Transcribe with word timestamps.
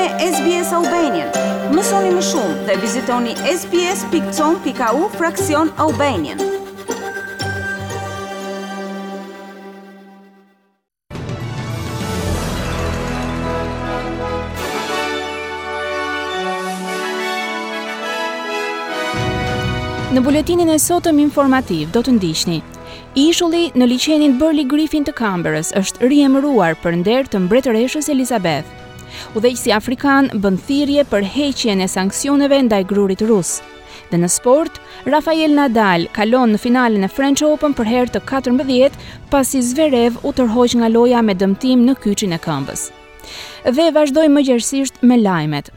me 0.00 0.06
SBS 0.34 0.72
Albanian. 0.76 1.28
Mësoni 1.76 2.12
më 2.14 2.22
shumë 2.28 2.52
dhe 2.68 2.76
vizitoni 2.82 3.32
sbs.com.au 3.52 5.08
fraksion 5.18 5.70
Albanian. 5.84 6.40
Në 20.10 20.22
buletinin 20.26 20.70
e 20.74 20.80
sotëm 20.86 21.20
informativ 21.26 21.92
do 21.96 22.00
të 22.06 22.16
ndishni. 22.20 22.62
Ishulli 23.28 23.64
në 23.76 23.90
liqenin 23.94 24.38
Burley 24.40 24.66
Griffin 24.74 25.04
të 25.06 25.14
Kamberës 25.22 25.74
është 25.80 26.10
riemëruar 26.12 26.78
për 26.82 26.98
nder 27.02 27.28
të 27.34 27.44
mbretëreshës 27.46 28.08
Elizabeth– 28.14 28.70
si 29.56 29.70
afrikan 29.72 30.30
bën 30.34 30.58
thirrje 30.66 31.04
për 31.08 31.24
heqjen 31.34 31.80
e 31.84 31.88
sanksioneve 31.88 32.62
ndaj 32.62 32.84
grurit 32.88 33.22
rus. 33.22 33.60
Dhe 34.10 34.16
në 34.18 34.28
sport, 34.28 34.80
Rafael 35.06 35.54
Nadal 35.54 36.08
kalon 36.12 36.50
në 36.52 36.58
finalen 36.58 37.04
e 37.04 37.08
French 37.08 37.42
Open 37.46 37.74
për 37.74 37.84
herë 37.86 38.12
të 38.16 38.20
14, 38.26 38.90
pasi 39.30 39.60
Zverev 39.62 40.16
u 40.26 40.32
tërhoq 40.34 40.74
nga 40.80 40.88
loja 40.90 41.22
me 41.22 41.34
dëmtim 41.34 41.84
në 41.86 41.94
kyçin 42.02 42.34
e 42.34 42.38
këmbës. 42.42 42.88
Dhe 43.74 43.90
vazhdojmë 43.94 44.34
më 44.34 44.42
gjersisht 44.48 45.02
me 45.06 45.16
lajmet. 45.20 45.70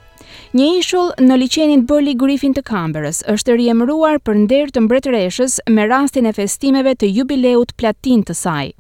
Një 0.54 0.68
ishull 0.80 1.12
në 1.20 1.38
liqenin 1.44 1.86
Bully 1.90 2.14
Griffin 2.16 2.54
të 2.54 2.62
Kamberës 2.66 3.24
është 3.30 3.56
riemruar 3.58 4.18
për 4.22 4.38
nder 4.46 4.70
të 4.74 4.84
mbretëreshës 4.86 5.60
me 5.74 5.86
rastin 5.90 6.30
e 6.30 6.34
festimeve 6.34 6.94
të 6.96 7.10
jubileut 7.18 7.74
platin 7.78 8.22
të 8.26 8.34
saj. 8.38 8.74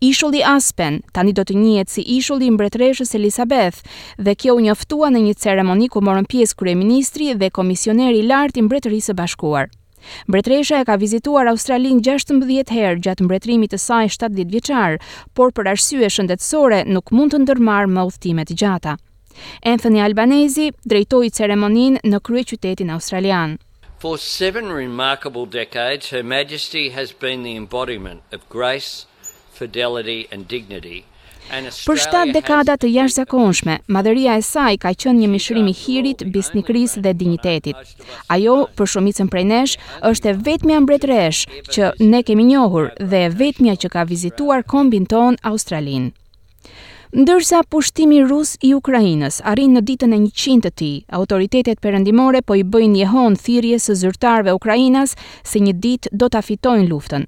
Ishulli 0.00 0.42
Aspen 0.44 1.00
tani 1.14 1.32
do 1.36 1.44
të 1.46 1.56
njihet 1.56 1.90
si 1.92 2.02
ishulli 2.18 2.48
i 2.50 2.54
mbretëreshës 2.54 3.14
Elizabeth 3.18 3.82
dhe 4.18 4.34
kjo 4.34 4.56
u 4.58 4.62
njoftua 4.66 5.10
në 5.14 5.22
një 5.26 5.34
ceremoni 5.44 5.88
ku 5.88 6.00
morën 6.04 6.28
pjesë 6.30 6.58
kryeministri 6.62 7.32
dhe 7.40 7.50
komisioneri 7.58 8.22
i 8.24 8.26
lartë 8.30 8.60
i 8.62 8.66
Mbretërisë 8.66 9.10
së 9.12 9.18
Bashkuar. 9.20 9.70
Mbretëresha 10.26 10.80
e 10.80 10.86
ka 10.88 10.96
vizituar 10.96 11.48
Australinë 11.50 12.00
16 12.08 12.72
herë 12.74 13.00
gjatë 13.04 13.26
mbretërimit 13.26 13.74
të 13.74 13.80
saj 13.84 14.08
70 14.16 14.48
vjeçar, 14.54 14.96
por 15.36 15.52
për 15.52 15.68
arsye 15.74 16.08
shëndetësore 16.08 16.82
nuk 16.88 17.12
mund 17.12 17.34
të 17.34 17.42
ndërmarr 17.44 17.90
më 17.92 18.06
udhëtime 18.08 18.46
gjata. 18.50 18.96
Anthony 19.64 20.00
Albanese 20.04 20.70
drejtoi 20.88 21.28
ceremoninë 21.36 22.00
në 22.12 22.22
kryeqytetin 22.26 22.88
australian. 22.96 23.58
For 24.00 24.16
seven 24.16 24.72
remarkable 24.72 25.44
decades, 25.46 26.08
Her 26.10 26.24
Majesty 26.24 26.88
has 26.96 27.12
been 27.12 27.42
the 27.42 27.54
embodiment 27.56 28.20
of 28.32 28.48
grace, 28.48 29.04
fidelity 29.60 30.20
and 30.34 30.46
dignity. 30.54 31.00
Për 31.50 31.98
shtatë 31.98 32.34
dekada 32.36 32.76
të 32.78 32.88
jashtëzakonshme, 32.94 33.74
madhëria 33.96 34.36
e 34.38 34.42
saj 34.48 34.76
ka 34.82 34.90
qenë 35.02 35.18
një 35.22 35.30
mishrim 35.32 35.66
i 35.70 35.72
hirit, 35.74 36.20
bisnikris 36.34 36.92
dhe 37.04 37.10
dignitetit. 37.20 37.80
Ajo, 38.34 38.54
për 38.78 38.90
shumicën 38.92 39.30
prej 39.32 39.42
nesh, 39.50 39.74
është 40.10 40.30
e 40.30 40.34
vetmja 40.48 40.76
mbretresh 40.84 41.40
që 41.74 41.88
ne 42.12 42.20
kemi 42.28 42.44
njohur 42.52 42.92
dhe 43.02 43.24
e 43.26 43.32
vetmja 43.40 43.74
që 43.82 43.90
ka 43.96 44.04
vizituar 44.12 44.62
kombin 44.74 45.08
ton 45.12 45.40
Australinë. 45.50 46.12
Ndërsa 47.18 47.64
pushtimi 47.72 48.20
rus 48.30 48.52
i 48.62 48.70
Ukrainës 48.76 49.40
arrin 49.52 49.72
në 49.74 49.80
ditën 49.88 50.12
e 50.14 50.20
100 50.28 50.64
të 50.66 50.70
ti, 50.78 50.92
autoritetet 51.20 51.82
perëndimore 51.82 52.44
po 52.46 52.54
i 52.62 52.62
bëjnë 52.62 53.02
jehon 53.02 53.34
thirrjes 53.46 53.90
së 53.90 53.98
zyrtarëve 54.04 54.54
ukrainas 54.60 55.18
se 55.52 55.58
një 55.66 55.74
ditë 55.82 56.14
do 56.22 56.30
ta 56.30 56.44
fitojnë 56.46 56.86
luftën. 56.92 57.26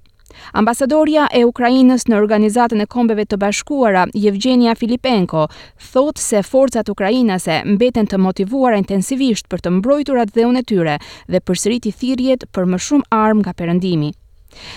Ambasadorja 0.59 1.27
e 1.35 1.45
Ukrainës 1.49 2.07
në 2.09 2.17
Organizatën 2.19 2.83
e 2.83 2.87
Kombeve 2.87 3.25
të 3.29 3.39
Bashkuara, 3.43 4.07
Evgenia 4.15 4.75
Filipenko, 4.79 5.47
thot 5.93 6.19
se 6.23 6.43
forcat 6.43 6.89
ukrainase 6.95 7.61
mbeten 7.75 8.09
të 8.11 8.21
motivuara 8.27 8.81
intensivisht 8.81 9.49
për 9.53 9.65
të 9.67 9.75
mbrojturat 9.79 10.35
dhe 10.35 10.47
unë 10.51 10.65
tyre 10.73 10.97
dhe 11.29 11.43
përsëriti 11.49 11.93
thirrjet 12.03 12.49
për 12.55 12.69
më 12.75 12.83
shumë 12.89 13.09
armë 13.23 13.41
nga 13.47 13.57
Perëndimi. 13.63 14.13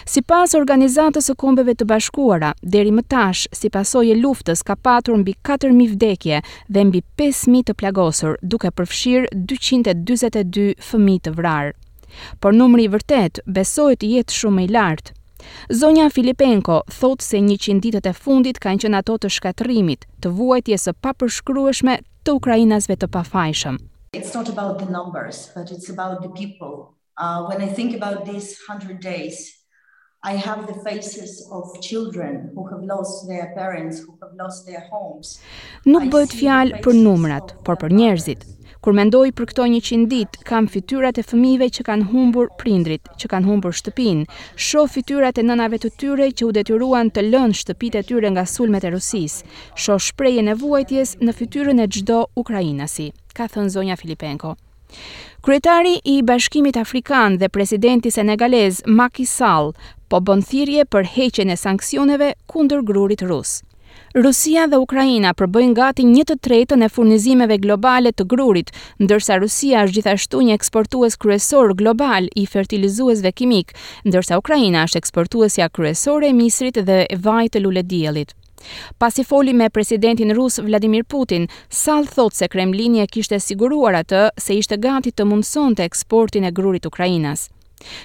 Si 0.08 0.22
pas 0.24 0.54
organizatës 0.56 1.26
së 1.28 1.34
kombeve 1.36 1.74
të 1.76 1.84
bashkuara, 1.90 2.54
deri 2.76 2.92
më 2.96 3.02
tash, 3.12 3.42
si 3.52 3.68
pasoj 3.74 4.06
e 4.08 4.14
luftës, 4.16 4.62
ka 4.64 4.78
patur 4.80 5.18
mbi 5.20 5.34
4.000 5.50 5.90
vdekje 5.98 6.38
dhe 6.78 6.86
mbi 6.88 7.02
5.000 7.20 7.68
të 7.68 7.76
plagosur, 7.82 8.38
duke 8.54 8.72
përfshirë 8.80 9.34
222 9.52 10.70
fëmi 10.88 11.18
të 11.28 11.36
vrarë. 11.42 11.76
Por 12.40 12.56
numri 12.56 12.88
i 12.88 12.92
vërtet 12.96 13.42
besohet 13.60 14.06
jetë 14.08 14.38
shumë 14.40 14.64
i 14.70 14.70
lartë, 14.78 15.12
Zonja 15.72 16.10
Filipenko 16.10 16.82
thot 17.00 17.22
se 17.22 17.38
100 17.42 17.80
ditët 17.82 18.10
e 18.10 18.14
fundit 18.14 18.60
kanë 18.62 18.84
qenë 18.86 19.00
ato 19.02 19.16
të 19.18 19.32
shkatërimit, 19.38 20.06
të 20.22 20.32
vuajtjes 20.38 20.88
së 20.88 20.94
papërshkrueshme 21.06 21.98
të 22.26 22.36
ukrainasve 22.40 22.96
të 22.98 23.10
pafajshëm. 23.16 23.80
It's 24.16 24.34
not 24.34 24.50
about 24.54 24.80
the 24.84 24.90
numbers, 24.92 25.50
but 25.56 25.72
it's 25.72 25.90
about 25.92 26.22
the 26.24 26.32
people. 26.40 26.76
Uh, 27.18 27.46
when 27.50 27.62
I 27.62 27.68
think 27.80 27.96
about 27.96 28.26
these 28.26 28.56
100 28.70 29.00
days, 29.02 29.38
I 30.24 30.34
have 30.38 30.66
the 30.68 30.78
faces 30.90 31.48
of 31.52 31.64
children 31.82 32.50
who 32.56 32.66
have 32.72 32.84
lost 32.84 33.28
their 33.28 33.54
parents, 33.58 34.00
who 34.00 34.18
have 34.22 34.34
lost 34.42 34.66
their 34.66 34.86
homes. 34.94 35.38
Nuk 35.86 36.08
bëhet 36.14 36.34
fjalë 36.40 36.80
për 36.86 36.98
numrat, 37.06 37.54
por 37.68 37.78
për 37.84 37.94
njerëzit. 38.00 38.48
Kur 38.86 38.94
mendoj 39.00 39.32
për 39.34 39.48
këto 39.50 39.64
100 39.74 40.04
ditë, 40.10 40.40
kam 40.46 40.68
fytyrat 40.70 41.18
e 41.18 41.24
fëmijëve 41.26 41.70
që 41.78 41.86
kanë 41.88 42.04
humbur 42.12 42.52
prindrit, 42.62 43.02
që 43.18 43.30
kanë 43.32 43.50
humbur 43.50 43.74
shtëpinë. 43.74 44.28
Shoh 44.62 44.86
fytyrat 44.98 45.40
e 45.42 45.46
nënave 45.50 45.80
të 45.82 45.90
tyre 46.04 46.28
që 46.30 46.46
u 46.46 46.52
detyruan 46.54 47.10
të 47.10 47.24
lënë 47.32 47.58
shtëpitë 47.64 48.04
e 48.04 48.08
tyre 48.12 48.30
nga 48.36 48.44
sulmet 48.54 48.86
e 48.86 48.92
Rusisë. 48.94 49.42
Shoh 49.74 49.98
shprehjen 49.98 50.54
e 50.54 50.58
vuajtjes 50.62 51.16
në 51.18 51.34
fytyrën 51.42 51.82
e 51.82 51.90
çdo 51.98 52.20
ukrainasi, 52.38 53.10
ka 53.34 53.50
thënë 53.58 53.74
zonja 53.74 53.98
Filipenko. 54.04 54.54
Kryetari 55.42 55.96
i 56.06 56.20
Bashkimit 56.22 56.78
Afrikan 56.78 57.40
dhe 57.42 57.50
presidenti 57.50 58.14
senegalez 58.14 58.84
Macky 58.86 59.26
Sall 59.26 59.74
po 60.08 60.22
bën 60.22 60.46
thirrje 60.46 60.86
për 60.86 61.10
heqjen 61.18 61.50
e 61.50 61.58
sanksioneve 61.58 62.36
kundër 62.46 62.86
grurit 62.86 63.26
rus. 63.26 63.64
Rusia 64.16 64.64
dhe 64.72 64.78
Ukraina 64.80 65.34
përbëjnë 65.36 65.76
gati 65.76 66.04
një 66.08 66.22
të 66.28 66.36
tretën 66.48 66.84
e 66.86 66.88
furnizimeve 66.98 67.58
globale 67.60 68.14
të 68.16 68.24
grurit, 68.32 68.70
ndërsa 69.04 69.36
Rusia 69.44 69.82
është 69.84 69.96
gjithashtu 69.98 70.40
një 70.48 70.56
eksportues 70.56 71.18
kryesor 71.20 71.74
global 71.76 72.30
i 72.40 72.46
fertilizuesve 72.48 73.34
kimik, 73.36 73.74
ndërsa 74.08 74.38
Ukraina 74.40 74.86
është 74.88 75.02
eksportuesja 75.04 75.68
kryesore 75.76 76.30
e 76.32 76.38
misrit 76.40 76.80
dhe 76.88 77.02
e 77.12 77.18
vaj 77.28 77.52
të 77.52 77.66
lule 77.66 77.84
djelit. 77.92 78.32
Pasi 78.98 79.26
foli 79.34 79.52
me 79.52 79.68
presidentin 79.70 80.32
rus 80.40 80.62
Vladimir 80.64 81.04
Putin, 81.12 81.50
Sall 81.70 82.08
thot 82.16 82.40
se 82.40 82.48
Kremlini 82.56 83.04
e 83.04 83.10
kishte 83.12 83.42
siguruar 83.44 84.00
atë 84.00 84.30
se 84.40 84.56
ishte 84.64 84.80
gati 84.88 85.12
të 85.12 85.28
mundësonte 85.28 85.84
eksportin 85.92 86.48
e 86.48 86.56
grurit 86.56 86.88
Ukrainas. 86.88 87.50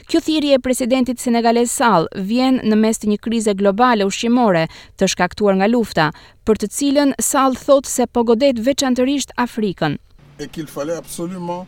Kjo 0.08 0.20
thiri 0.24 0.52
e 0.52 0.58
presidentit 0.64 1.20
Senegales 1.22 1.72
Sal 1.78 2.06
vjen 2.30 2.60
në 2.66 2.78
mes 2.82 3.00
të 3.02 3.10
një 3.12 3.18
krize 3.26 3.54
globale 3.62 4.06
u 4.08 4.12
shqimore 4.16 4.66
të 5.00 5.10
shkaktuar 5.14 5.58
nga 5.60 5.68
lufta, 5.72 6.10
për 6.46 6.62
të 6.64 6.70
cilën 6.76 7.14
Sal 7.32 7.56
thot 7.66 7.88
se 7.94 8.06
pogodet 8.16 8.62
veçantërisht 8.68 9.36
Afrikën. 9.48 9.98
E 10.40 10.48
kil 10.48 10.68
fale 10.76 10.96
absolument 10.98 11.66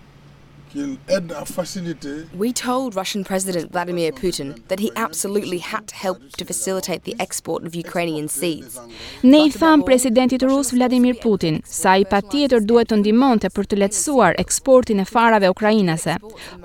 We 2.34 2.53
told 2.55 2.94
Russian 2.97 3.25
President 3.25 3.72
Vladimir 3.72 4.12
Putin 4.12 4.56
that 4.69 4.78
he 4.81 4.91
absolutely 4.97 5.59
had 5.59 5.87
to 5.88 5.94
help 5.94 6.19
to 6.38 6.44
facilitate 6.47 7.05
the 7.05 7.15
export 7.21 7.65
of 7.65 7.75
Ukrainian 7.75 8.27
seeds. 8.28 8.81
Ne 9.22 9.44
i 9.47 9.50
tham 9.50 9.83
presidentit 9.83 10.43
rus 10.43 10.71
Vladimir 10.72 11.15
Putin 11.22 11.60
sa 11.65 11.97
i 12.00 12.05
patjetër 12.09 12.65
duhet 12.65 12.88
të 12.88 12.97
ndihmonte 13.03 13.50
për 13.53 13.66
të 13.69 13.78
lehtësuar 13.83 14.38
eksportin 14.44 15.00
e 15.00 15.05
farave 15.10 15.50
ukrainase. 15.53 16.16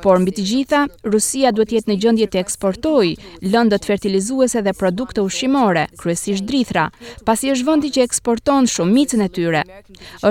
Por 0.02 0.20
mbi 0.24 0.32
të 0.38 0.46
gjitha, 0.54 0.86
Rusia 1.04 1.52
duhet 1.52 1.72
të 1.72 1.76
jetë 1.78 1.92
në 1.92 2.00
gjendje 2.06 2.28
të 2.32 2.40
eksportojë 2.46 3.52
lëndët 3.52 3.88
fertilizuese 3.92 4.64
dhe 4.68 4.74
produkte 4.74 5.22
ushqimore, 5.28 5.88
kryesisht 6.00 6.48
drithra, 6.48 6.88
pasi 7.26 7.52
është 7.52 7.68
vendi 7.72 7.92
që 7.98 8.08
eksporton 8.08 8.72
shumicën 8.72 9.28
e 9.28 9.30
tyre. 9.40 9.66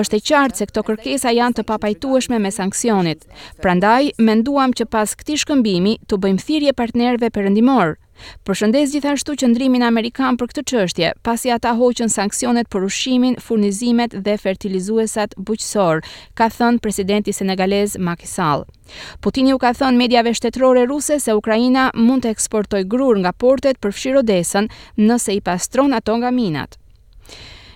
Është 0.01 0.17
e 0.17 0.23
qartë 0.31 0.57
se 0.63 0.69
këto 0.71 0.87
kërkesa 0.89 1.35
janë 1.39 1.59
të 1.61 1.67
papajtueshme 1.71 2.41
me 2.41 2.51
sanksionit. 2.59 3.25
Prandaj, 3.67 4.13
menduam 4.17 4.71
që 4.71 4.85
pas 4.95 5.11
këti 5.19 5.33
shkëmbimi 5.41 5.97
të 6.07 6.17
bëjmë 6.23 6.39
thirje 6.47 6.73
partnerve 6.79 7.27
përëndimorë, 7.37 7.97
Përshëndes 8.47 8.93
gjithashtu 8.95 9.33
ndrimin 9.51 9.83
Amerikan 9.87 10.37
për 10.39 10.47
këtë 10.53 10.63
qështje, 10.71 11.09
pasi 11.27 11.51
ata 11.55 11.73
hoqën 11.81 12.13
sankcionet 12.13 12.69
për 12.71 12.85
ushimin, 12.87 13.35
furnizimet 13.47 14.15
dhe 14.25 14.37
fertilizuesat 14.45 15.35
buqësor, 15.49 15.99
ka 16.39 16.47
thënë 16.55 16.79
presidenti 16.87 17.35
Senegalez 17.41 17.97
Macky 17.99 18.31
Sall. 18.37 18.63
Putini 19.19 19.51
u 19.51 19.59
ka 19.65 19.75
thënë 19.81 19.99
medjave 20.05 20.33
shtetërore 20.39 20.87
ruse 20.93 21.19
se 21.27 21.35
Ukraina 21.41 21.89
mund 21.99 22.23
të 22.23 22.31
eksportoj 22.37 22.85
grur 22.95 23.19
nga 23.19 23.35
portet 23.43 23.83
për 23.83 23.97
fshirodesën 23.99 24.71
nëse 25.09 25.31
i 25.35 25.43
pastron 25.51 25.99
ato 25.99 26.15
nga 26.23 26.31
minat 26.39 26.79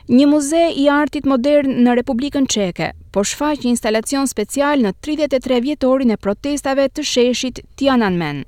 një 0.09 0.25
muze 0.27 0.61
i 0.73 0.87
artit 0.89 1.27
modern 1.29 1.75
në 1.85 1.93
Republikën 2.01 2.47
Çeke, 2.49 2.91
po 3.13 3.21
shfaq 3.27 3.61
një 3.65 3.75
instalacion 3.75 4.25
special 4.29 4.81
në 4.85 4.93
33 5.05 5.61
vjetorin 5.67 6.13
e 6.13 6.17
protestave 6.17 6.87
të 6.89 7.03
sheshit 7.05 7.61
Tiananmen. 7.77 8.41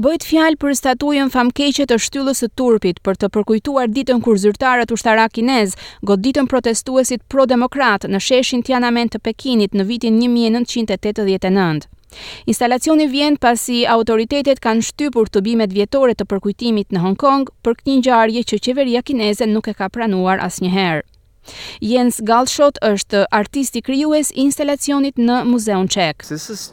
Bëjt 0.00 0.24
fjalë 0.24 0.56
për 0.56 0.76
statujën 0.78 1.28
famkeqe 1.34 1.84
të 1.90 1.98
shtyllës 2.00 2.38
së 2.40 2.48
turpit 2.56 3.00
për 3.04 3.18
të 3.20 3.28
përkujtuar 3.34 3.90
ditën 3.92 4.22
kur 4.24 4.38
zyrtarët 4.40 4.94
shtara 4.96 5.26
kinez 5.28 5.74
goditën 6.08 6.48
protestuesit 6.48 7.26
pro-demokrat 7.28 8.06
në 8.08 8.22
sheshin 8.30 8.62
Tiananmen 8.64 9.10
të 9.12 9.20
Pekinit 9.28 9.74
në 9.76 9.84
vitin 9.90 10.16
1989. 10.22 11.90
Instalacioni 12.52 13.06
vjen 13.14 13.36
pasi 13.46 13.80
autoritetet 13.96 14.62
kanë 14.66 14.86
shtypur 14.90 15.30
të 15.36 15.42
bimet 15.48 15.74
vjetore 15.78 16.16
të 16.18 16.28
përkujtimit 16.32 16.94
në 16.96 17.04
Hong 17.06 17.18
Kong 17.24 17.48
për 17.66 17.78
këtë 17.80 17.92
një 17.94 18.06
gjarje 18.08 18.46
që 18.52 18.62
qeveria 18.68 19.04
kineze 19.10 19.52
nuk 19.52 19.72
e 19.72 19.76
ka 19.82 19.90
pranuar 19.98 20.42
as 20.48 20.62
njëherë. 20.64 21.04
Jens 21.80 22.20
Galshot 22.24 22.78
është 22.82 23.24
artisti 23.40 23.82
krijues 23.84 24.30
i 24.34 24.42
instalacionit 24.46 25.18
në 25.20 25.40
Muzeun 25.48 25.88
Çek. 25.92 26.24
This 26.26 26.48
is 26.50 26.66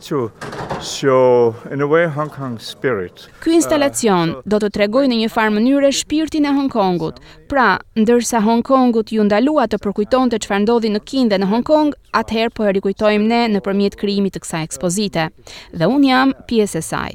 in 1.73 1.81
a 1.81 1.87
way, 1.87 2.07
Hong 2.11 2.29
Kong 2.33 2.57
spirit. 2.59 3.27
Ky 3.43 3.53
instalacion 3.57 4.35
uh, 4.37 4.41
do 4.45 4.59
të 4.63 4.69
tregojë 4.77 5.11
në 5.11 5.19
një 5.21 5.29
farë 5.31 5.53
mënyrë 5.57 5.91
shpirtin 6.01 6.47
e 6.49 6.53
Hong 6.57 6.69
Kongut. 6.73 7.19
Pra, 7.51 7.77
ndërsa 7.99 8.41
Hong 8.43 8.63
Kongut 8.67 9.13
ju 9.15 9.23
ndalua 9.27 9.67
të 9.71 9.79
përkujtonte 9.83 10.41
çfarë 10.43 10.65
ndodhi 10.65 10.93
në 10.95 11.03
kin 11.07 11.29
dhe 11.31 11.39
në 11.41 11.51
Hong 11.53 11.65
Kong, 11.69 11.93
atëherë 12.17 12.55
po 12.57 12.67
e 12.69 12.73
rikujtojmë 12.79 13.29
ne 13.31 13.43
nëpërmjet 13.57 13.99
krijimit 14.01 14.35
të 14.37 14.43
kësaj 14.45 14.65
ekspozite. 14.71 15.29
Dhe 15.73 15.89
un 15.93 16.03
jam 16.09 16.35
pjesë 16.49 16.81
e 16.83 16.87
saj. 16.89 17.13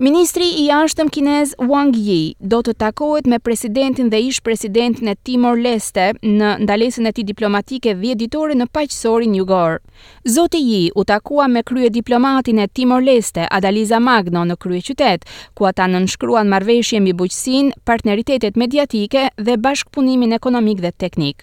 Ministri 0.00 0.46
i 0.62 0.68
ashtëm 0.70 1.08
kinez 1.10 1.56
Wang 1.58 1.90
Yi 1.98 2.36
do 2.38 2.60
të 2.62 2.76
takohet 2.78 3.26
me 3.32 3.40
presidentin 3.42 4.06
dhe 4.12 4.20
ish 4.28 4.38
presidentin 4.46 5.10
e 5.10 5.14
Timor 5.26 5.58
Leste 5.58 6.04
në 6.22 6.52
ndalesën 6.62 7.10
e 7.10 7.12
ti 7.16 7.24
diplomatike 7.26 7.96
dhe 7.98 8.12
editore 8.14 8.54
në 8.60 8.68
paqësorin 8.70 9.34
një 9.34 9.48
gorë. 9.50 9.80
Zoti 10.36 10.60
Yi 10.62 10.84
u 10.94 11.02
takua 11.02 11.48
me 11.50 11.64
krye 11.66 11.90
diplomatin 11.98 12.62
e 12.62 12.68
Timor 12.68 13.02
Leste, 13.02 13.42
Adaliza 13.50 13.98
Magno, 13.98 14.46
në 14.46 14.54
krye 14.62 14.86
qytet, 14.86 15.26
ku 15.58 15.66
ata 15.66 15.90
në 15.90 16.04
nënshkruan 16.04 16.46
marveshje 16.54 17.02
mbi 17.02 17.18
buqësin, 17.18 17.74
partneritetet 17.82 18.54
mediatike 18.54 19.28
dhe 19.34 19.58
bashkëpunimin 19.66 20.38
ekonomik 20.38 20.86
dhe 20.86 20.94
teknik. 20.94 21.42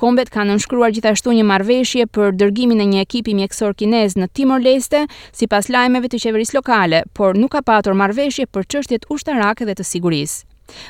Kombet 0.00 0.30
kanë 0.34 0.52
nënshkruar 0.52 0.92
gjithashtu 0.94 1.32
një 1.36 1.44
marveshje 1.48 2.06
për 2.14 2.34
dërgimin 2.40 2.82
e 2.84 2.88
një 2.92 3.02
ekipi 3.06 3.36
mjekësor 3.38 3.74
kinez 3.80 4.16
në 4.18 4.28
Timor-Leste, 4.38 5.04
si 5.36 5.48
pas 5.52 5.68
lajmeve 5.72 6.10
të 6.12 6.22
qeveris 6.26 6.54
lokale, 6.56 7.02
por 7.16 7.38
nuk 7.40 7.54
ka 7.56 7.62
patur 7.62 7.96
marveshje 8.02 8.48
për 8.52 8.66
qështjet 8.74 9.08
ushtarake 9.12 9.68
dhe 9.68 9.76
të 9.80 9.86
sigurisë. 9.94 10.44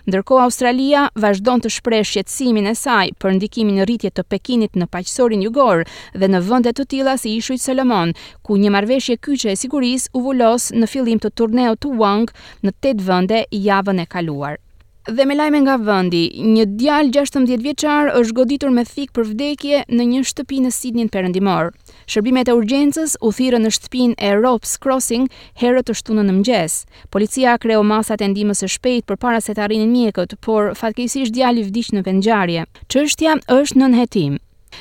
Ndërkohë 0.07 0.43
Australia 0.47 1.03
vazhdon 1.19 1.63
të 1.65 1.71
shpreh 1.75 2.03
shqetësimin 2.07 2.69
e 2.71 2.75
saj 2.79 3.09
për 3.19 3.35
ndikimin 3.39 3.81
e 3.83 3.87
rritjes 3.89 4.15
të 4.15 4.23
Pekinit 4.31 4.77
në 4.79 4.87
paqësorin 4.95 5.43
jugor 5.43 5.83
dhe 6.15 6.29
në 6.31 6.43
vende 6.47 6.71
të 6.77 6.87
tilla 6.93 7.17
si 7.19 7.33
ishujt 7.41 7.65
Solomon, 7.65 8.13
ku 8.47 8.61
një 8.63 8.71
marrëveshje 8.77 9.19
kyçe 9.27 9.55
e 9.55 9.59
sigurisë 9.65 10.15
u 10.15 10.23
vulos 10.29 10.69
në 10.77 10.91
fillim 10.95 11.19
të 11.25 11.33
turneut 11.41 11.83
të 11.83 11.97
Wang 11.99 12.31
në 12.63 12.77
8 12.93 13.09
vende 13.11 13.43
javën 13.69 14.05
e 14.05 14.09
kaluar. 14.15 14.61
Dhe 15.11 15.25
me 15.27 15.35
lajme 15.35 15.65
nga 15.67 15.75
vëndi, 15.83 16.29
një 16.47 16.65
djal 16.79 17.09
16 17.11 17.59
vjeqar 17.59 18.07
është 18.21 18.35
goditur 18.39 18.71
me 18.71 18.85
thikë 18.87 19.17
për 19.19 19.25
vdekje 19.33 19.81
në 19.99 20.05
një 20.13 20.21
shtëpi 20.31 20.61
në 20.63 20.71
Sidnin 20.77 21.11
përëndimor. 21.11 21.73
Shërbimet 22.07 22.47
e 22.47 22.55
urgjensës 22.55 23.17
u 23.19 23.33
thirë 23.35 23.59
në 23.65 23.73
shtëpin 23.75 24.13
e 24.15 24.31
Ropes 24.39 24.77
Crossing 24.87 25.27
herët 25.59 25.89
të 25.91 25.99
shtunën 26.03 26.31
në 26.31 26.37
mgjes. 26.39 26.79
Policia 27.11 27.57
kreo 27.67 27.83
masat 27.83 28.23
e 28.23 28.31
ndimës 28.31 28.63
e 28.63 28.71
shpejt 28.77 29.09
për 29.11 29.19
para 29.27 29.43
se 29.43 29.57
të 29.59 29.67
arinin 29.67 29.91
mjekët, 29.97 30.39
por 30.47 30.71
fatkejsisht 30.79 31.35
djali 31.35 31.67
vdikë 31.67 31.99
në 31.99 32.07
vendjarje. 32.13 32.69
Qështja 32.87 33.37
është 33.59 33.83
në 33.83 33.91
nëhetim. 33.97 34.39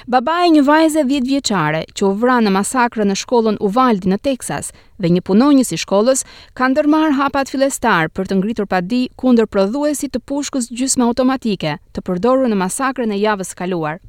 Baba 0.09 0.39
e 0.45 0.49
një 0.49 0.61
vajze 0.65 1.03
10 1.07 1.25
vjeqare 1.29 1.81
që 1.97 2.05
u 2.07 2.11
vra 2.21 2.37
në 2.41 2.51
masakrë 2.55 3.05
në 3.05 3.15
shkollën 3.21 3.57
Valdi 3.75 4.09
në 4.11 4.17
Texas 4.25 4.71
dhe 4.97 5.11
një 5.13 5.23
punonjës 5.27 5.73
i 5.75 5.79
shkollës 5.83 6.23
ka 6.57 6.69
ndërmarë 6.73 7.17
hapat 7.19 7.51
filestar 7.51 8.09
për 8.09 8.29
të 8.31 8.37
ngritur 8.39 8.67
di 8.87 9.01
kunder 9.19 9.45
prodhuesi 9.47 10.07
të 10.13 10.23
pushkës 10.31 10.71
gjysma 10.71 11.05
automatike 11.09 11.75
të 11.93 12.01
përdoru 12.07 12.47
në 12.51 12.55
masakrë 12.63 13.05
në 13.11 13.17
javës 13.25 13.53
kaluar. 13.53 13.99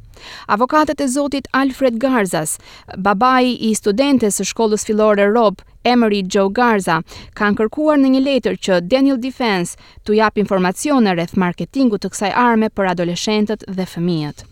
Avokatet 0.47 1.01
e 1.01 1.09
zotit 1.09 1.49
Alfred 1.57 1.97
Garzas, 1.99 2.57
babai 2.97 3.57
i 3.57 3.73
studentes 3.75 4.37
së 4.39 4.45
shkollës 4.53 4.85
filore 4.87 5.27
Rob, 5.33 5.61
Emery 5.85 6.23
Joe 6.23 6.53
Garza, 6.53 7.01
kanë 7.35 7.59
kërkuar 7.63 7.99
në 7.99 8.13
një 8.15 8.23
letër 8.29 8.61
që 8.65 8.81
Daniel 8.93 9.19
Defense 9.25 9.77
të 10.05 10.21
jap 10.21 10.39
informacione 10.39 11.17
rreth 11.19 11.37
marketingut 11.47 12.05
të 12.07 12.13
kësaj 12.15 12.33
arme 12.47 12.71
për 12.79 12.93
adoleshentët 12.95 13.67
dhe 13.69 13.89
fëmijët. 13.97 14.47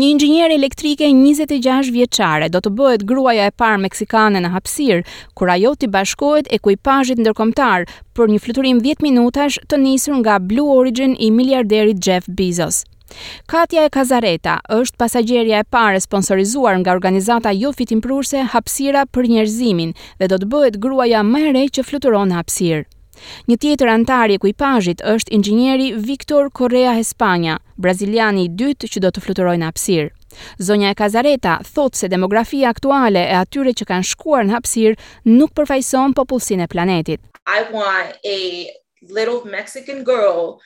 Një 0.00 0.06
inxhinier 0.14 0.52
elektrike 0.54 1.08
26 1.12 1.90
vjeçare 1.96 2.48
do 2.54 2.60
të 2.64 2.72
bëhet 2.78 3.02
gruaja 3.10 3.48
e 3.50 3.54
parë 3.62 3.80
meksikane 3.84 4.40
në 4.42 4.50
hapësir, 4.54 5.02
kur 5.38 5.52
ajo 5.54 5.74
të 5.82 5.90
bashkohet 5.96 6.48
ekipazhit 6.58 7.20
ndërkombëtar 7.22 7.86
për 8.16 8.32
një 8.34 8.40
fluturim 8.46 8.80
10 8.86 9.04
minutash 9.08 9.60
të 9.70 9.80
nisur 9.84 10.18
nga 10.22 10.38
Blue 10.50 10.78
Origin 10.78 11.16
i 11.18 11.30
miliarderit 11.38 12.00
Jeff 12.08 12.28
Bezos. 12.40 12.82
Katja 13.50 13.82
e 13.84 13.92
Kazareta 13.92 14.54
është 14.72 14.96
pasagjerja 15.02 15.60
e 15.62 15.68
parë 15.76 16.00
sponsorizuar 16.06 16.78
nga 16.80 16.94
organizata 16.96 17.52
jo 17.52 17.74
fitimprurse 17.76 18.46
Hapësira 18.54 19.04
për 19.12 19.28
njerëzimin 19.34 19.92
dhe 20.22 20.30
do 20.32 20.40
të 20.44 20.48
bëhet 20.54 20.80
gruaja 20.86 21.20
më 21.34 21.46
e 21.50 21.54
re 21.58 21.66
që 21.76 21.86
fluturon 21.90 22.32
në 22.32 22.40
hapësir. 22.40 22.86
Një 23.50 23.56
tjetër 23.62 23.90
antar 23.92 24.30
i 24.30 24.38
ekipazhit 24.38 25.02
është 25.14 25.34
inxhinieri 25.36 25.88
Victor 26.08 26.50
Correa 26.58 26.94
Hispania, 26.98 27.58
braziliani 27.76 28.46
i 28.46 28.50
dytë 28.62 28.90
që 28.94 29.02
do 29.04 29.12
të 29.16 29.24
fluturojë 29.26 29.62
në 29.62 29.68
hapësirë. 29.70 30.10
Zonja 30.68 30.92
e 30.92 30.96
Kazareta 31.02 31.56
thot 31.74 31.98
se 31.98 32.08
demografia 32.14 32.70
aktuale 32.72 33.26
e 33.28 33.34
atyre 33.40 33.74
që 33.80 33.88
kanë 33.92 34.08
shkuar 34.14 34.46
në 34.48 34.56
hapësirë 34.56 35.30
nuk 35.34 35.52
përfaqëson 35.60 36.16
popullsinë 36.20 36.64
e 36.68 36.72
planetit. 36.76 37.22
I 37.46 37.60
want 37.76 38.16
a 38.36 38.38
little 39.18 39.42
Mexican 39.56 40.04
girl 40.08 40.56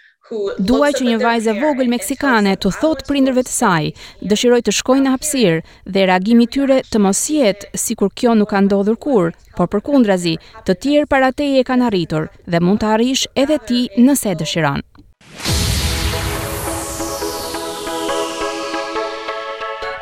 Dua 0.69 0.89
që 0.97 1.05
një 1.07 1.19
vajzë 1.23 1.53
e 1.53 1.61
vogël 1.61 1.91
meksikane 1.93 2.55
të 2.59 2.73
thotë 2.81 3.07
prindërve 3.07 3.45
të 3.47 3.53
saj, 3.55 3.85
dëshiroj 4.33 4.59
të 4.67 4.75
shkojnë 4.81 5.05
në 5.05 5.13
hapësirë 5.15 5.61
dhe 5.97 6.07
reagimi 6.11 6.49
tyre 6.57 6.81
të 6.91 7.03
mos 7.07 7.21
jetë 7.31 7.71
si 7.83 7.95
kur 8.01 8.11
kjo 8.11 8.35
nuk 8.41 8.51
ka 8.51 8.65
ndodhur 8.67 8.99
kur, 9.07 9.31
por 9.55 9.71
për 9.71 9.85
kundrazi, 9.87 10.35
të 10.67 10.79
tjerë 10.83 11.11
parateje 11.15 11.63
e 11.63 11.69
kanë 11.71 11.91
arritur 11.93 12.29
dhe 12.51 12.65
mund 12.67 12.83
të 12.83 12.91
arrish 12.97 13.27
edhe 13.45 13.63
ti 13.71 13.85
nëse 14.09 14.35
dëshiranë. 14.43 14.83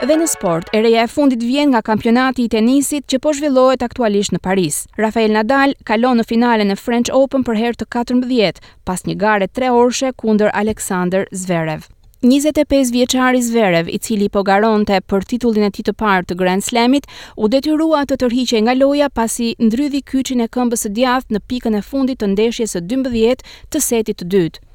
Dhe 0.04 0.18
në 0.20 0.26
sport, 0.28 0.66
e 0.76 0.82
reja 0.84 1.04
e 1.06 1.08
fundit 1.08 1.40
vjen 1.40 1.70
nga 1.72 1.80
kampionati 1.80 2.44
i 2.44 2.48
tenisit 2.52 3.06
që 3.08 3.18
po 3.24 3.30
zhvillohet 3.32 3.80
aktualisht 3.86 4.34
në 4.34 4.40
Paris. 4.44 4.82
Rafael 5.00 5.32
Nadal 5.32 5.70
kalon 5.88 6.18
në 6.20 6.26
finalen 6.28 6.74
e 6.74 6.76
French 6.76 7.08
Open 7.20 7.46
për 7.46 7.56
herë 7.60 7.78
të 7.80 7.86
14, 7.96 8.60
pas 8.84 9.00
një 9.08 9.14
gare 9.22 9.48
3 9.60 9.70
orshe 9.72 10.10
kunder 10.20 10.52
Alexander 10.62 11.24
Zverev. 11.32 11.86
25 12.26 12.92
vjeçari 12.98 13.40
Zverev, 13.48 13.88
i 13.88 13.96
cili 13.98 14.28
po 14.28 14.44
garonte 14.44 15.00
për 15.00 15.24
titullin 15.32 15.70
e 15.70 15.72
tij 15.72 15.88
të 15.88 15.96
parë 16.04 16.28
të 16.28 16.36
Grand 16.42 16.68
Slamit, 16.68 17.08
u 17.40 17.48
detyrua 17.56 18.04
të 18.04 18.20
tërhiqej 18.26 18.60
nga 18.66 18.76
loja 18.82 19.08
pasi 19.08 19.54
ndrydhi 19.56 20.04
kyçin 20.12 20.44
e 20.44 20.50
këmbës 20.52 20.84
së 20.84 20.92
djathtë 21.00 21.38
në 21.38 21.42
pikën 21.48 21.80
e 21.80 21.82
fundit 21.92 22.20
të 22.20 22.28
ndeshjes 22.34 22.76
së 22.76 22.84
12 22.92 23.48
të 23.72 23.84
setit 23.88 24.20
të 24.20 24.30
dytë. 24.36 24.66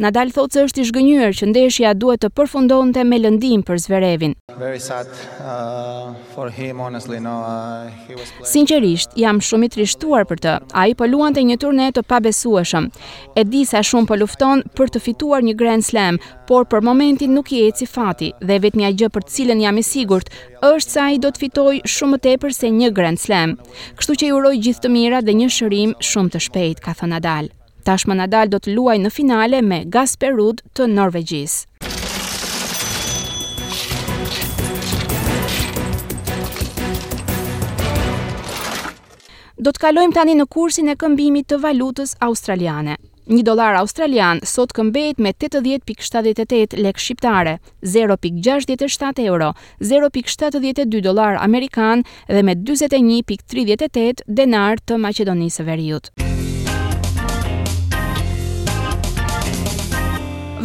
Nadal 0.00 0.30
thotë 0.34 0.52
se 0.56 0.64
është 0.66 0.80
i 0.80 0.86
zhgënjur 0.90 1.34
që 1.38 1.48
ndeshja 1.50 1.90
duhet 1.98 2.20
të 2.24 2.30
përfundon 2.38 2.92
të 2.94 3.02
me 3.08 3.18
lëndim 3.22 3.62
për 3.66 3.80
zverevin. 3.84 4.34
Sinqerisht, 8.52 9.16
jam 9.22 9.40
shumë 9.48 9.68
i 9.68 9.72
trishtuar 9.76 10.26
për 10.30 10.42
të, 10.44 10.54
a 10.72 10.86
i 10.90 10.94
pëlluan 11.00 11.36
të 11.36 11.44
një 11.50 11.58
turnet 11.64 11.96
të 11.98 12.06
pabesueshëm. 12.12 12.90
E 13.36 13.44
di 13.50 13.64
sa 13.68 13.82
shumë 13.84 14.10
pëllufton 14.12 14.64
po 14.70 14.84
për 14.86 14.94
të 14.96 15.02
fituar 15.08 15.42
një 15.46 15.54
Grand 15.60 15.82
Slam, 15.86 16.20
por 16.48 16.68
për 16.70 16.84
momentin 16.88 17.34
nuk 17.34 17.52
i 17.56 17.64
e 17.68 17.72
fati 17.86 18.32
dhe 18.40 18.58
vet 18.62 18.76
një 18.76 18.92
gjë 19.00 19.08
për 19.16 19.22
cilën 19.32 19.60
jam 19.64 19.78
i 19.78 19.82
sigurt, 19.82 20.30
është 20.62 20.90
sa 20.90 21.10
i 21.10 21.18
do 21.18 21.28
të 21.30 21.40
fitoj 21.46 21.76
shumë 21.94 22.18
të 22.22 22.32
e 22.32 22.38
përse 22.44 22.70
një 22.70 22.90
Grand 22.94 23.18
Slam. 23.20 23.56
Kështu 23.98 24.14
që 24.20 24.26
i 24.28 24.32
uroj 24.40 24.56
gjithë 24.58 24.80
të 24.80 24.88
mira 24.96 25.22
dhe 25.24 25.34
një 25.34 25.50
shërim 25.58 25.96
shumë 26.00 26.34
të 26.34 26.44
shpejt, 26.48 26.84
ka 26.86 26.94
thë 26.94 27.06
Nadal. 27.16 27.48
Tashmë 27.86 28.16
Nadal 28.18 28.48
do 28.50 28.58
të 28.58 28.72
luaj 28.74 28.96
në 28.98 29.10
finale 29.14 29.60
me 29.62 29.80
Gasper 29.94 30.32
Rudd 30.34 30.64
të 30.74 30.88
Norvegjis. 30.90 31.52
Do 39.66 39.70
të 39.74 39.82
kalojmë 39.84 40.14
tani 40.16 40.34
në 40.38 40.46
kursin 40.52 40.90
e 40.92 40.96
këmbimit 41.00 41.46
të 41.52 41.60
valutës 41.62 42.16
australiane. 42.26 42.98
Një 43.30 43.42
dolar 43.46 43.78
australian 43.80 44.42
sot 44.46 44.70
këmbet 44.76 45.18
me 45.22 45.30
80.78 45.34 46.76
lek 46.86 46.98
shqiptare, 47.02 47.56
0.67 47.82 49.24
euro, 49.28 49.48
0.72 49.82 51.00
dolar 51.06 51.38
amerikan 51.42 52.02
dhe 52.30 52.42
me 52.46 52.54
21.38 52.58 54.26
denar 54.42 54.78
të 54.82 55.00
Macedonisë 55.06 55.62
e 55.62 55.68
Veriut. 55.72 56.12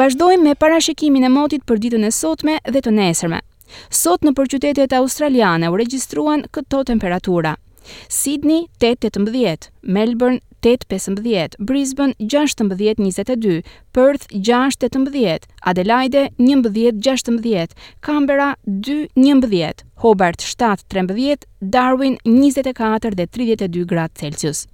vazhdojmë 0.01 0.45
me 0.47 0.53
parashikimin 0.57 1.27
e 1.27 1.29
motit 1.29 1.61
për 1.69 1.77
ditën 1.83 2.03
e 2.07 2.13
sotme 2.15 2.55
dhe 2.73 2.79
të 2.81 2.91
nesërme. 2.97 3.39
Sot 4.01 4.23
në 4.25 4.31
përqytetet 4.39 4.93
australiane 4.97 5.69
u 5.69 5.75
regjistruan 5.77 6.41
këto 6.55 6.79
temperatura. 6.89 7.53
Sydney 8.13 8.63
8-18, 8.81 9.69
Melbourne 9.95 10.39
8-15, 10.65 11.57
Brisbane 11.69 12.13
16-22, 12.33 13.59
Perth 13.95 14.25
6-18, 14.49 15.47
Adelaide 15.71 16.25
11-16, 16.39 17.77
Canberra 18.05 18.51
2-11, 18.67 19.85
Hobart 20.05 20.41
7-13, 20.45 21.45
Darwin 21.77 22.17
24-32 22.25 23.85
gradë 23.93 24.23
Celsius. 24.23 24.65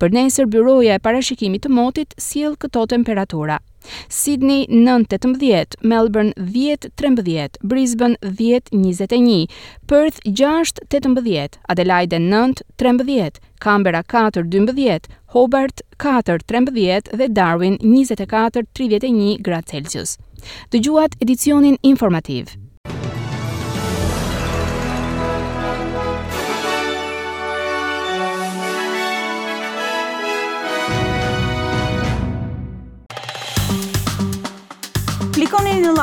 Për 0.00 0.14
nesër, 0.16 0.46
byroja 0.52 0.96
e 1.00 1.04
parashikimit 1.04 1.64
të 1.66 1.72
motit 1.76 2.14
siel 2.28 2.54
këto 2.64 2.86
temperatura. 2.96 3.58
Sydney 4.08 4.66
9-18, 4.68 5.76
Melbourne 5.82 6.32
10-13, 6.36 7.56
Brisbane 7.62 8.16
10-21, 8.22 9.50
Perth 9.86 10.20
6-18, 10.24 11.54
Adelaide 11.68 12.10
9-13, 12.18 13.36
Canberra 13.60 14.02
4-12, 14.04 15.04
Hobart 15.32 15.80
4-13 15.98 17.16
dhe 17.18 17.28
Darwin 17.40 17.76
24-31 17.78 19.40
gradë 19.48 19.66
Celsius. 19.74 20.16
Dëgjuat 20.72 21.16
edicionin 21.24 21.74
informativ. 21.82 22.56